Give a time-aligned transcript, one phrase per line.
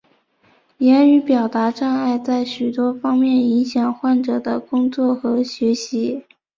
[0.79, 6.23] 言语表达障碍在许多方面影响患者的工作和学习。